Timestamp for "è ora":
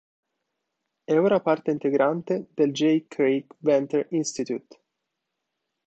1.03-1.41